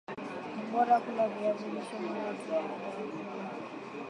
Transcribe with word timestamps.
ni 0.55 0.63
bora 0.71 0.95
kula 1.03 1.25
viazi 1.33 1.65
lishe 1.75 1.97
mara 2.11 2.31
tu 2.39 2.45
baada 2.51 2.75
ya 2.83 2.93
kula 3.11 3.53